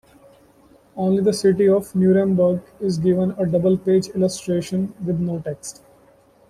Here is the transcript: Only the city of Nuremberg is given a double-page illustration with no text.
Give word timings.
Only 0.97 1.21
the 1.21 1.31
city 1.31 1.69
of 1.69 1.93
Nuremberg 1.93 2.61
is 2.79 2.97
given 2.97 3.35
a 3.37 3.45
double-page 3.45 4.07
illustration 4.07 4.95
with 5.05 5.19
no 5.19 5.37
text. 5.37 5.83